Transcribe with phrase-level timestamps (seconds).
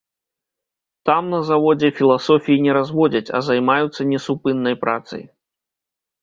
[1.09, 5.23] Там, на заводзе, філасофіі не разводзяць, а займаюцца несупыннай працай.